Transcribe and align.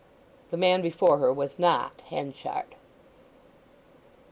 The 0.49 0.57
man 0.57 0.81
before 0.81 1.19
her 1.19 1.31
was 1.31 1.59
not 1.59 2.01
Henchard. 2.09 2.73